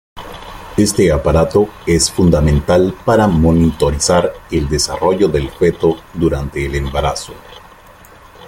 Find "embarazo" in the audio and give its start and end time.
6.73-7.35